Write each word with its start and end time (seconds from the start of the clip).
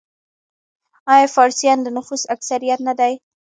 آیا 1.13 1.27
فارسیان 1.35 1.77
د 1.83 1.87
نفوس 1.97 2.21
اکثریت 2.35 2.79
نه 2.87 2.93
دي؟ 2.99 3.13